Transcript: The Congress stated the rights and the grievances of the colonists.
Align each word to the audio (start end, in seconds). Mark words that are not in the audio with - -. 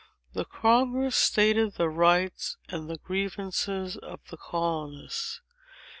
The 0.33 0.45
Congress 0.45 1.15
stated 1.15 1.73
the 1.75 1.87
rights 1.87 2.57
and 2.69 2.89
the 2.89 2.97
grievances 2.97 3.97
of 3.97 4.19
the 4.31 4.37
colonists. 4.37 5.41